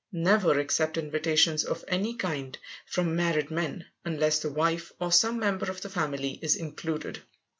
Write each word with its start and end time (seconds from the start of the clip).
Never 0.11 0.57
accept 0.59 0.97
invitations 0.97 1.63
of 1.63 1.85
any 1.87 2.15
kind 2.15 2.57
from 2.87 3.15
married 3.15 3.51
men, 3.51 3.85
unless 4.03 4.39
the 4.39 4.49
wife 4.49 4.91
or 4.99 5.11
some 5.11 5.37
member 5.37 5.69
of 5.69 5.81
the 5.81 5.89
family 5.91 6.39
is 6.41 6.55
included. 6.55 7.21